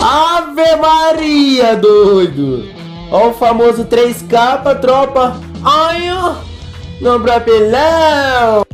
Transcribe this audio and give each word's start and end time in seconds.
Ave 0.00 0.76
Maria, 0.76 1.76
doido! 1.76 2.68
Ó 3.10 3.28
o 3.28 3.34
famoso 3.34 3.84
3K, 3.84 4.80
tropa. 4.80 5.40
Ai, 5.64 6.10
ó. 6.12 6.34
Não 7.00 7.20
pra 7.20 7.40
pelão. 7.40 8.67